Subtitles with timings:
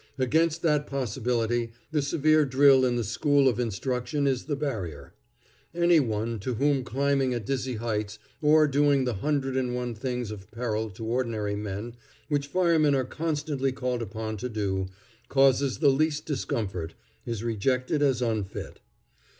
[0.17, 5.13] Against that possibility the severe drill in the school of instruction is the barrier.
[5.75, 10.31] Any one to whom climbing at dizzy heights, or doing the hundred and one things
[10.31, 11.97] of peril to ordinary men
[12.29, 14.87] which firemen are constantly called upon to do,
[15.29, 16.95] causes the least discomfort,
[17.27, 18.79] is rejected as unfit.